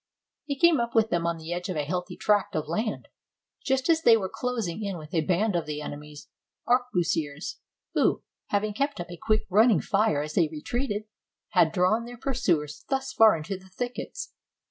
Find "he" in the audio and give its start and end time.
0.45-0.57